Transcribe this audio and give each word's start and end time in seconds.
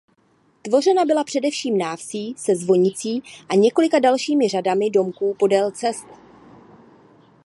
Tvořena 0.61 1.05
byla 1.05 1.23
především 1.23 1.77
návsí 1.77 2.33
se 2.37 2.55
zvonicí 2.55 3.23
a 3.49 3.55
několika 3.55 3.99
dalšími 3.99 4.47
řadami 4.47 4.89
domků 4.89 5.35
podél 5.39 5.71
cest. 5.71 6.05